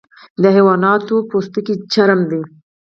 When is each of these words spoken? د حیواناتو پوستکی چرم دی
د 0.41 0.43
حیواناتو 0.55 1.15
پوستکی 1.29 1.75
چرم 1.93 2.19
دی 2.29 2.41